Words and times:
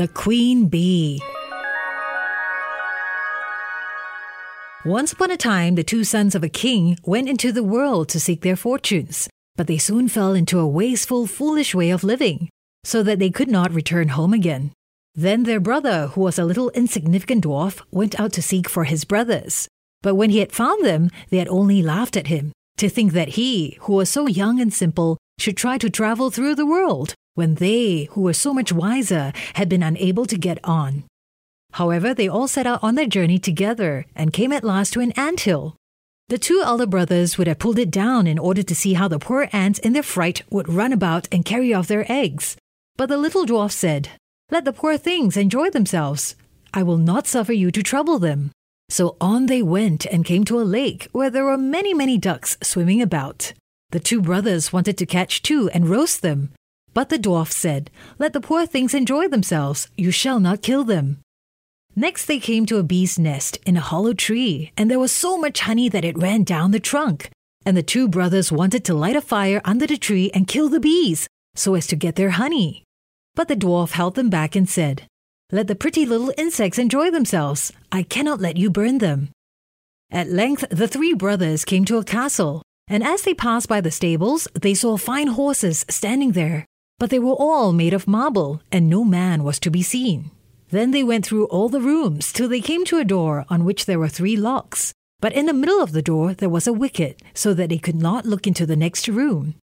The 0.00 0.08
Queen 0.08 0.68
Bee. 0.68 1.20
Once 4.86 5.12
upon 5.12 5.30
a 5.30 5.36
time, 5.36 5.74
the 5.74 5.84
two 5.84 6.04
sons 6.04 6.34
of 6.34 6.42
a 6.42 6.48
king 6.48 6.96
went 7.04 7.28
into 7.28 7.52
the 7.52 7.62
world 7.62 8.08
to 8.08 8.18
seek 8.18 8.40
their 8.40 8.56
fortunes, 8.56 9.28
but 9.56 9.66
they 9.66 9.76
soon 9.76 10.08
fell 10.08 10.32
into 10.32 10.58
a 10.58 10.66
wasteful, 10.66 11.26
foolish 11.26 11.74
way 11.74 11.90
of 11.90 12.02
living, 12.02 12.48
so 12.82 13.02
that 13.02 13.18
they 13.18 13.28
could 13.28 13.50
not 13.50 13.74
return 13.74 14.08
home 14.08 14.32
again. 14.32 14.72
Then 15.14 15.42
their 15.42 15.60
brother, 15.60 16.06
who 16.06 16.22
was 16.22 16.38
a 16.38 16.46
little 16.46 16.70
insignificant 16.70 17.44
dwarf, 17.44 17.82
went 17.90 18.18
out 18.18 18.32
to 18.32 18.40
seek 18.40 18.70
for 18.70 18.84
his 18.84 19.04
brothers. 19.04 19.68
But 20.00 20.14
when 20.14 20.30
he 20.30 20.38
had 20.38 20.50
found 20.50 20.82
them, 20.82 21.10
they 21.28 21.36
had 21.36 21.48
only 21.48 21.82
laughed 21.82 22.16
at 22.16 22.28
him, 22.28 22.52
to 22.78 22.88
think 22.88 23.12
that 23.12 23.36
he, 23.36 23.76
who 23.82 23.92
was 23.92 24.08
so 24.08 24.26
young 24.26 24.62
and 24.62 24.72
simple, 24.72 25.18
should 25.38 25.58
try 25.58 25.76
to 25.76 25.90
travel 25.90 26.30
through 26.30 26.54
the 26.54 26.64
world, 26.64 27.12
when 27.40 27.54
they, 27.54 28.04
who 28.12 28.20
were 28.20 28.34
so 28.34 28.52
much 28.52 28.70
wiser, 28.70 29.32
had 29.54 29.66
been 29.66 29.82
unable 29.82 30.26
to 30.26 30.36
get 30.36 30.58
on. 30.62 31.04
However, 31.72 32.12
they 32.12 32.28
all 32.28 32.46
set 32.46 32.66
out 32.66 32.84
on 32.84 32.96
their 32.96 33.06
journey 33.06 33.38
together 33.38 34.04
and 34.14 34.34
came 34.34 34.52
at 34.52 34.62
last 34.62 34.92
to 34.92 35.00
an 35.00 35.12
ant 35.12 35.40
hill. 35.40 35.74
The 36.28 36.36
two 36.36 36.60
elder 36.62 36.84
brothers 36.84 37.38
would 37.38 37.46
have 37.46 37.58
pulled 37.58 37.78
it 37.78 37.90
down 37.90 38.26
in 38.26 38.38
order 38.38 38.62
to 38.62 38.74
see 38.74 38.92
how 38.92 39.08
the 39.08 39.18
poor 39.18 39.48
ants 39.54 39.78
in 39.78 39.94
their 39.94 40.02
fright 40.02 40.42
would 40.50 40.68
run 40.68 40.92
about 40.92 41.28
and 41.32 41.42
carry 41.42 41.72
off 41.72 41.88
their 41.88 42.04
eggs. 42.12 42.58
But 42.98 43.08
the 43.08 43.16
little 43.16 43.46
dwarf 43.46 43.72
said, 43.72 44.10
Let 44.50 44.66
the 44.66 44.74
poor 44.74 44.98
things 44.98 45.38
enjoy 45.38 45.70
themselves. 45.70 46.36
I 46.74 46.82
will 46.82 46.98
not 46.98 47.26
suffer 47.26 47.54
you 47.54 47.70
to 47.70 47.82
trouble 47.82 48.18
them. 48.18 48.50
So 48.90 49.16
on 49.18 49.46
they 49.46 49.62
went 49.62 50.04
and 50.04 50.26
came 50.26 50.44
to 50.44 50.60
a 50.60 50.72
lake 50.78 51.08
where 51.12 51.30
there 51.30 51.46
were 51.46 51.56
many, 51.56 51.94
many 51.94 52.18
ducks 52.18 52.58
swimming 52.62 53.00
about. 53.00 53.54
The 53.92 53.98
two 53.98 54.20
brothers 54.20 54.74
wanted 54.74 54.98
to 54.98 55.06
catch 55.06 55.40
two 55.40 55.70
and 55.70 55.88
roast 55.88 56.20
them. 56.20 56.50
But 56.92 57.08
the 57.08 57.18
dwarf 57.18 57.52
said, 57.52 57.90
Let 58.18 58.32
the 58.32 58.40
poor 58.40 58.66
things 58.66 58.94
enjoy 58.94 59.28
themselves. 59.28 59.88
You 59.96 60.10
shall 60.10 60.40
not 60.40 60.62
kill 60.62 60.84
them. 60.84 61.18
Next, 61.96 62.26
they 62.26 62.38
came 62.38 62.66
to 62.66 62.78
a 62.78 62.82
bee's 62.82 63.18
nest 63.18 63.58
in 63.66 63.76
a 63.76 63.80
hollow 63.80 64.12
tree, 64.12 64.72
and 64.76 64.90
there 64.90 64.98
was 64.98 65.12
so 65.12 65.36
much 65.36 65.60
honey 65.60 65.88
that 65.88 66.04
it 66.04 66.18
ran 66.18 66.44
down 66.44 66.70
the 66.70 66.80
trunk. 66.80 67.30
And 67.66 67.76
the 67.76 67.82
two 67.82 68.08
brothers 68.08 68.50
wanted 68.50 68.84
to 68.86 68.94
light 68.94 69.16
a 69.16 69.20
fire 69.20 69.60
under 69.64 69.86
the 69.86 69.98
tree 69.98 70.30
and 70.32 70.48
kill 70.48 70.68
the 70.68 70.80
bees, 70.80 71.28
so 71.54 71.74
as 71.74 71.86
to 71.88 71.96
get 71.96 72.16
their 72.16 72.30
honey. 72.30 72.84
But 73.34 73.48
the 73.48 73.56
dwarf 73.56 73.92
held 73.92 74.14
them 74.14 74.30
back 74.30 74.56
and 74.56 74.68
said, 74.68 75.02
Let 75.52 75.66
the 75.66 75.74
pretty 75.74 76.06
little 76.06 76.32
insects 76.38 76.78
enjoy 76.78 77.10
themselves. 77.10 77.72
I 77.92 78.02
cannot 78.02 78.40
let 78.40 78.56
you 78.56 78.70
burn 78.70 78.98
them. 78.98 79.30
At 80.10 80.30
length, 80.30 80.64
the 80.70 80.88
three 80.88 81.14
brothers 81.14 81.64
came 81.64 81.84
to 81.84 81.98
a 81.98 82.04
castle, 82.04 82.62
and 82.88 83.04
as 83.04 83.22
they 83.22 83.34
passed 83.34 83.68
by 83.68 83.80
the 83.80 83.90
stables, 83.90 84.48
they 84.54 84.74
saw 84.74 84.96
fine 84.96 85.28
horses 85.28 85.84
standing 85.88 86.32
there. 86.32 86.66
But 87.00 87.08
they 87.08 87.18
were 87.18 87.32
all 87.32 87.72
made 87.72 87.94
of 87.94 88.06
marble, 88.06 88.60
and 88.70 88.88
no 88.88 89.04
man 89.04 89.42
was 89.42 89.58
to 89.60 89.70
be 89.70 89.82
seen. 89.82 90.30
Then 90.68 90.90
they 90.90 91.02
went 91.02 91.24
through 91.24 91.46
all 91.46 91.70
the 91.70 91.80
rooms 91.80 92.30
till 92.30 92.48
they 92.48 92.60
came 92.60 92.84
to 92.84 92.98
a 92.98 93.04
door 93.04 93.46
on 93.48 93.64
which 93.64 93.86
there 93.86 93.98
were 93.98 94.10
three 94.10 94.36
locks. 94.36 94.92
But 95.18 95.32
in 95.32 95.46
the 95.46 95.54
middle 95.54 95.80
of 95.82 95.92
the 95.92 96.02
door 96.02 96.34
there 96.34 96.50
was 96.50 96.66
a 96.66 96.74
wicket, 96.74 97.22
so 97.32 97.54
that 97.54 97.70
they 97.70 97.78
could 97.78 97.96
not 97.96 98.26
look 98.26 98.46
into 98.46 98.66
the 98.66 98.76
next 98.76 99.08
room. 99.08 99.54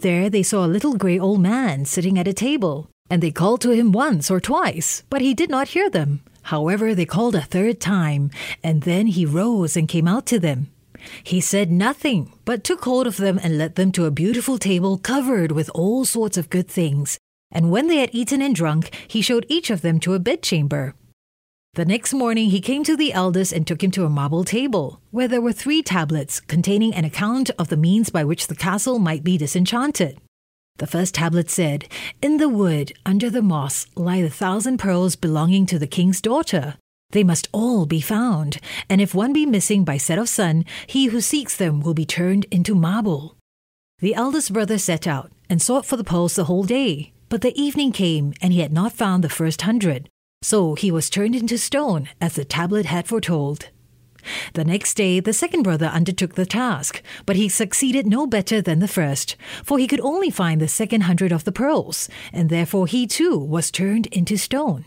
There 0.00 0.28
they 0.28 0.42
saw 0.42 0.66
a 0.66 0.74
little 0.74 0.98
grey 0.98 1.18
old 1.18 1.40
man 1.40 1.86
sitting 1.86 2.18
at 2.18 2.28
a 2.28 2.34
table, 2.34 2.90
and 3.08 3.22
they 3.22 3.30
called 3.30 3.62
to 3.62 3.70
him 3.70 3.92
once 3.92 4.30
or 4.30 4.38
twice, 4.38 5.02
but 5.08 5.22
he 5.22 5.32
did 5.32 5.48
not 5.48 5.68
hear 5.68 5.88
them. 5.88 6.20
However, 6.42 6.94
they 6.94 7.06
called 7.06 7.34
a 7.34 7.40
third 7.40 7.80
time, 7.80 8.30
and 8.62 8.82
then 8.82 9.06
he 9.06 9.24
rose 9.24 9.78
and 9.78 9.88
came 9.88 10.06
out 10.06 10.26
to 10.26 10.38
them. 10.38 10.71
He 11.22 11.40
said 11.40 11.70
nothing, 11.70 12.32
but 12.44 12.64
took 12.64 12.84
hold 12.84 13.06
of 13.06 13.16
them 13.16 13.38
and 13.42 13.58
led 13.58 13.74
them 13.74 13.92
to 13.92 14.06
a 14.06 14.10
beautiful 14.10 14.58
table 14.58 14.98
covered 14.98 15.52
with 15.52 15.70
all 15.74 16.04
sorts 16.04 16.36
of 16.36 16.50
good 16.50 16.68
things. 16.68 17.18
And 17.50 17.70
when 17.70 17.86
they 17.88 17.98
had 17.98 18.10
eaten 18.12 18.42
and 18.42 18.54
drunk, 18.54 18.94
he 19.06 19.22
showed 19.22 19.46
each 19.48 19.70
of 19.70 19.82
them 19.82 20.00
to 20.00 20.14
a 20.14 20.18
bedchamber. 20.18 20.94
The 21.74 21.84
next 21.86 22.12
morning 22.12 22.50
he 22.50 22.60
came 22.60 22.84
to 22.84 22.96
the 22.96 23.14
eldest 23.14 23.52
and 23.52 23.66
took 23.66 23.82
him 23.82 23.90
to 23.92 24.04
a 24.04 24.10
marble 24.10 24.44
table, 24.44 25.00
where 25.10 25.28
there 25.28 25.40
were 25.40 25.54
three 25.54 25.82
tablets 25.82 26.38
containing 26.38 26.94
an 26.94 27.06
account 27.06 27.50
of 27.58 27.68
the 27.68 27.78
means 27.78 28.10
by 28.10 28.24
which 28.24 28.48
the 28.48 28.54
castle 28.54 28.98
might 28.98 29.24
be 29.24 29.38
disenchanted. 29.38 30.18
The 30.76 30.86
first 30.86 31.14
tablet 31.14 31.48
said, 31.48 31.86
In 32.20 32.36
the 32.36 32.48
wood, 32.48 32.92
under 33.06 33.30
the 33.30 33.40
moss, 33.40 33.86
lie 33.94 34.20
the 34.20 34.28
thousand 34.28 34.78
pearls 34.78 35.16
belonging 35.16 35.64
to 35.66 35.78
the 35.78 35.86
king's 35.86 36.20
daughter. 36.20 36.76
They 37.12 37.24
must 37.24 37.48
all 37.52 37.86
be 37.86 38.00
found, 38.00 38.58
and 38.88 39.00
if 39.00 39.14
one 39.14 39.32
be 39.32 39.46
missing 39.46 39.84
by 39.84 39.98
set 39.98 40.18
of 40.18 40.28
sun, 40.28 40.64
he 40.86 41.06
who 41.06 41.20
seeks 41.20 41.56
them 41.56 41.80
will 41.80 41.94
be 41.94 42.06
turned 42.06 42.46
into 42.50 42.74
marble. 42.74 43.36
The 44.00 44.14
eldest 44.14 44.52
brother 44.52 44.78
set 44.78 45.06
out 45.06 45.30
and 45.48 45.62
sought 45.62 45.86
for 45.86 45.96
the 45.96 46.04
pearls 46.04 46.34
the 46.34 46.44
whole 46.44 46.64
day, 46.64 47.12
but 47.28 47.42
the 47.42 47.58
evening 47.60 47.92
came 47.92 48.32
and 48.42 48.52
he 48.52 48.60
had 48.60 48.72
not 48.72 48.92
found 48.92 49.22
the 49.22 49.28
first 49.28 49.62
hundred. 49.62 50.08
So 50.42 50.74
he 50.74 50.90
was 50.90 51.08
turned 51.08 51.36
into 51.36 51.56
stone, 51.56 52.08
as 52.20 52.34
the 52.34 52.44
tablet 52.44 52.86
had 52.86 53.06
foretold. 53.06 53.68
The 54.54 54.64
next 54.64 54.94
day, 54.94 55.20
the 55.20 55.32
second 55.32 55.62
brother 55.62 55.86
undertook 55.86 56.34
the 56.34 56.46
task, 56.46 57.02
but 57.26 57.36
he 57.36 57.48
succeeded 57.48 58.06
no 58.06 58.26
better 58.26 58.62
than 58.62 58.78
the 58.78 58.88
first, 58.88 59.36
for 59.64 59.78
he 59.78 59.86
could 59.86 60.00
only 60.00 60.30
find 60.30 60.60
the 60.60 60.68
second 60.68 61.02
hundred 61.02 61.32
of 61.32 61.44
the 61.44 61.52
pearls, 61.52 62.08
and 62.32 62.48
therefore 62.48 62.86
he 62.86 63.06
too 63.06 63.38
was 63.38 63.70
turned 63.70 64.06
into 64.06 64.36
stone. 64.36 64.84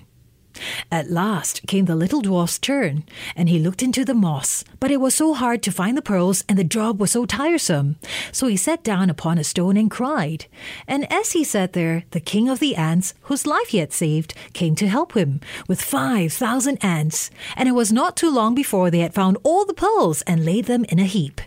At 0.91 1.11
last 1.11 1.65
came 1.67 1.85
the 1.85 1.95
little 1.95 2.21
dwarf's 2.21 2.59
turn, 2.59 3.03
and 3.35 3.49
he 3.49 3.59
looked 3.59 3.83
into 3.83 4.05
the 4.05 4.13
moss, 4.13 4.63
but 4.79 4.91
it 4.91 5.01
was 5.01 5.13
so 5.13 5.33
hard 5.33 5.61
to 5.63 5.71
find 5.71 5.97
the 5.97 6.01
pearls, 6.01 6.43
and 6.47 6.57
the 6.57 6.63
job 6.63 6.99
was 6.99 7.11
so 7.11 7.25
tiresome. 7.25 7.97
So 8.31 8.47
he 8.47 8.57
sat 8.57 8.83
down 8.83 9.09
upon 9.09 9.37
a 9.37 9.43
stone 9.43 9.77
and 9.77 9.91
cried. 9.91 10.45
And 10.87 11.11
as 11.11 11.33
he 11.33 11.43
sat 11.43 11.73
there, 11.73 12.03
the 12.11 12.19
king 12.19 12.49
of 12.49 12.59
the 12.59 12.75
ants, 12.75 13.13
whose 13.23 13.47
life 13.47 13.69
he 13.69 13.79
had 13.79 13.93
saved, 13.93 14.33
came 14.53 14.75
to 14.75 14.87
help 14.87 15.15
him, 15.15 15.41
with 15.67 15.81
five 15.81 16.33
thousand 16.33 16.77
ants, 16.83 17.29
and 17.55 17.67
it 17.67 17.73
was 17.73 17.91
not 17.91 18.15
too 18.15 18.31
long 18.31 18.55
before 18.55 18.89
they 18.89 18.99
had 18.99 19.13
found 19.13 19.37
all 19.43 19.65
the 19.65 19.73
pearls 19.73 20.21
and 20.23 20.45
laid 20.45 20.65
them 20.65 20.85
in 20.85 20.99
a 20.99 21.05
heap. 21.05 21.41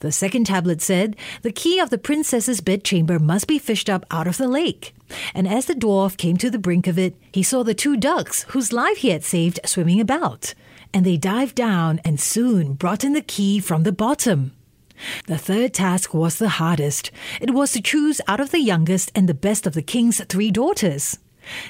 The 0.00 0.12
second 0.12 0.44
tablet 0.44 0.80
said, 0.80 1.16
The 1.42 1.52
key 1.52 1.78
of 1.78 1.90
the 1.90 1.98
princess's 1.98 2.60
bedchamber 2.60 3.18
must 3.18 3.46
be 3.46 3.58
fished 3.58 3.88
up 3.88 4.04
out 4.10 4.26
of 4.26 4.36
the 4.36 4.48
lake. 4.48 4.94
And 5.34 5.46
as 5.48 5.66
the 5.66 5.74
dwarf 5.74 6.16
came 6.16 6.36
to 6.38 6.50
the 6.50 6.58
brink 6.58 6.86
of 6.86 6.98
it, 6.98 7.16
he 7.32 7.42
saw 7.42 7.62
the 7.62 7.74
two 7.74 7.96
ducks 7.96 8.44
whose 8.48 8.72
life 8.72 8.98
he 8.98 9.10
had 9.10 9.24
saved 9.24 9.60
swimming 9.64 10.00
about. 10.00 10.54
And 10.92 11.06
they 11.06 11.16
dived 11.16 11.54
down 11.54 12.00
and 12.04 12.20
soon 12.20 12.74
brought 12.74 13.04
in 13.04 13.12
the 13.12 13.20
key 13.20 13.60
from 13.60 13.82
the 13.84 13.92
bottom. 13.92 14.52
The 15.26 15.38
third 15.38 15.72
task 15.72 16.12
was 16.12 16.38
the 16.38 16.50
hardest. 16.60 17.10
It 17.40 17.54
was 17.54 17.72
to 17.72 17.80
choose 17.80 18.20
out 18.28 18.40
of 18.40 18.50
the 18.50 18.60
youngest 18.60 19.10
and 19.14 19.28
the 19.28 19.34
best 19.34 19.66
of 19.66 19.72
the 19.72 19.82
king's 19.82 20.22
three 20.24 20.50
daughters. 20.50 21.18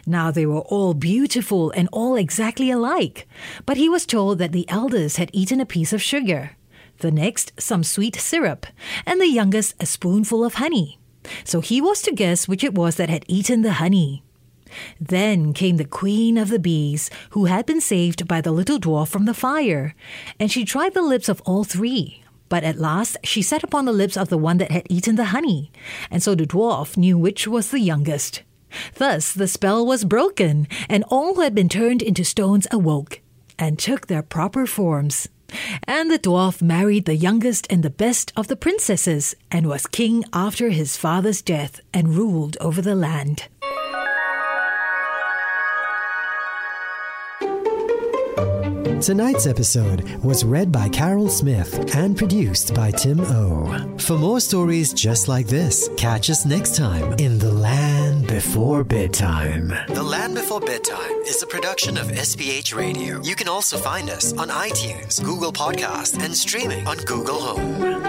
Now 0.05 0.31
they 0.31 0.47
were 0.47 0.61
all 0.63 0.95
beautiful 0.95 1.71
and 1.71 1.89
all 1.93 2.17
exactly 2.17 2.71
alike, 2.71 3.29
but 3.67 3.77
he 3.77 3.89
was 3.89 4.05
told 4.05 4.39
that 4.39 4.53
the 4.53 4.69
eldest 4.69 5.17
had 5.17 5.31
eaten 5.33 5.61
a 5.61 5.67
piece 5.67 5.93
of 5.93 6.03
sugar 6.03 6.57
the 7.01 7.11
next 7.11 7.53
some 7.59 7.83
sweet 7.83 8.17
syrup, 8.17 8.67
and 9.07 9.21
the 9.21 9.29
youngest 9.29 9.75
a 9.81 9.87
spoonful 9.87 10.45
of 10.45 10.55
honey. 10.55 10.99
So 11.45 11.61
he 11.61 11.81
was 11.81 12.01
to 12.03 12.13
guess 12.13 12.49
which 12.49 12.65
it 12.65 12.75
was 12.75 12.97
that 12.97 13.11
had 13.11 13.25
eaten 13.29 13.63
the 13.63 13.75
honey. 13.75 14.23
Then 15.01 15.53
came 15.53 15.77
the 15.77 15.85
queen 15.85 16.39
of 16.39 16.49
the 16.49 16.59
bees, 16.59 17.11
who 17.31 17.47
had 17.47 17.67
been 17.67 17.81
saved 17.81 18.29
by 18.29 18.41
the 18.41 18.53
little 18.53 18.79
dwarf 18.79 19.09
from 19.09 19.25
the 19.25 19.35
fire, 19.35 19.95
and 20.39 20.51
she 20.51 20.65
tried 20.65 20.95
the 20.95 21.03
lips 21.03 21.29
of 21.29 21.43
all 21.45 21.65
three. 21.65 22.23
But 22.49 22.65
at 22.65 22.79
last 22.79 23.17
she 23.25 23.43
sat 23.43 23.63
upon 23.63 23.85
the 23.85 23.93
lips 23.93 24.17
of 24.17 24.29
the 24.29 24.39
one 24.39 24.59
that 24.59 24.71
had 24.71 24.87
eaten 24.89 25.17
the 25.17 25.27
honey, 25.27 25.71
and 26.11 26.23
so 26.23 26.35
the 26.35 26.47
dwarf 26.47 26.97
knew 26.97 27.19
which 27.19 27.47
was 27.47 27.71
the 27.71 27.81
youngest. 27.81 28.43
Thus 28.95 29.33
the 29.33 29.49
spell 29.49 29.85
was 29.85 30.05
broken, 30.05 30.69
and 30.89 31.05
all 31.09 31.35
who 31.35 31.43
had 31.43 31.55
been 31.55 31.69
turned 31.69 32.03
into 32.03 32.25
stones 32.25 32.67
awoke, 32.71 33.21
and 33.59 33.79
took 33.79 34.07
their 34.07 34.23
proper 34.23 34.67
forms. 34.67 35.29
And 35.85 36.11
the 36.11 36.19
dwarf 36.19 36.61
married 36.63 37.05
the 37.05 37.17
youngest 37.17 37.67
and 37.71 37.83
the 37.83 37.91
best 37.91 38.33
of 38.37 38.49
the 38.49 38.57
princesses, 38.57 39.35
and 39.51 39.67
was 39.67 39.87
king 39.87 40.25
after 40.33 40.71
his 40.71 40.97
father's 40.97 41.43
death, 41.43 41.81
and 41.93 42.17
ruled 42.17 42.57
over 42.61 42.83
the 42.83 42.95
land. 42.95 43.49
Tonight's 49.01 49.47
episode 49.47 50.03
was 50.23 50.45
read 50.45 50.71
by 50.71 50.87
Carol 50.91 51.31
Smith 51.31 51.97
and 51.97 52.15
produced 52.15 52.75
by 52.75 52.91
Tim 52.91 53.21
O. 53.21 53.97
For 53.97 54.19
more 54.19 54.41
stories 54.41 54.93
just 54.93 55.27
like 55.27 55.47
this, 55.47 55.89
catch 55.97 56.29
us 56.29 56.45
next 56.45 56.77
time 56.77 57.15
in 57.15 57.39
The 57.39 57.51
Land 57.51 58.27
Before 58.27 58.85
Bedtime. 58.85 59.69
The 59.89 60.03
Land 60.03 60.35
Before 60.35 60.61
Bedtime 60.61 61.13
is 61.27 61.43
a 61.43 61.47
production 61.47 61.97
of 61.97 62.09
SPH 62.09 62.75
Radio. 62.77 63.23
You 63.23 63.35
can 63.35 63.49
also 63.49 63.79
find 63.79 64.11
us 64.11 64.35
on 64.35 64.49
iTunes, 64.49 65.25
Google 65.25 65.53
Podcast, 65.53 66.23
and 66.23 66.37
streaming 66.37 66.87
on 66.87 66.99
Google 66.99 67.41
Home. 67.41 68.00